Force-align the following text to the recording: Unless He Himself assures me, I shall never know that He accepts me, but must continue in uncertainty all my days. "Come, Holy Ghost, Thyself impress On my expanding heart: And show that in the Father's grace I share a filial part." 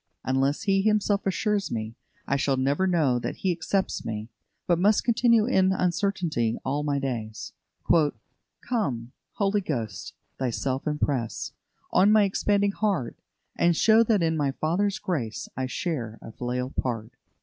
Unless 0.23 0.63
He 0.63 0.81
Himself 0.81 1.27
assures 1.27 1.69
me, 1.69 1.93
I 2.25 2.35
shall 2.35 2.57
never 2.57 2.87
know 2.87 3.19
that 3.19 3.35
He 3.35 3.51
accepts 3.51 4.03
me, 4.03 4.29
but 4.65 4.79
must 4.79 5.03
continue 5.03 5.45
in 5.45 5.71
uncertainty 5.71 6.57
all 6.65 6.81
my 6.81 6.97
days. 6.97 7.53
"Come, 8.67 9.11
Holy 9.33 9.61
Ghost, 9.61 10.13
Thyself 10.39 10.87
impress 10.87 11.51
On 11.91 12.11
my 12.11 12.23
expanding 12.23 12.71
heart: 12.71 13.15
And 13.55 13.77
show 13.77 14.01
that 14.05 14.23
in 14.23 14.37
the 14.37 14.55
Father's 14.59 14.97
grace 14.97 15.47
I 15.55 15.67
share 15.67 16.17
a 16.19 16.31
filial 16.31 16.71
part." 16.71 17.11